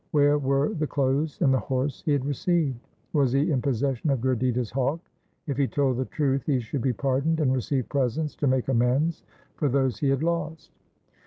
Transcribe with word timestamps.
Where 0.09 0.39
were 0.39 0.73
the 0.73 0.87
clothes 0.87 1.39
and 1.41 1.53
the 1.53 1.59
horse 1.59 2.01
he 2.03 2.11
had 2.11 2.25
received? 2.25 2.79
Was 3.13 3.33
he 3.33 3.51
in 3.51 3.61
possession 3.61 4.09
of 4.09 4.19
Gurditta's 4.19 4.71
hawk? 4.71 4.99
If 5.45 5.57
he 5.57 5.67
told 5.67 5.97
the 5.97 6.05
truth 6.05 6.41
he 6.47 6.59
should 6.59 6.81
be 6.81 6.91
pardoned 6.91 7.39
and 7.39 7.53
receive 7.53 7.87
presents 7.87 8.35
to 8.37 8.47
make 8.47 8.67
amends 8.67 9.21
for 9.57 9.69
those 9.69 9.99
he 9.99 10.09
had 10.09 10.23
lost. 10.23 10.71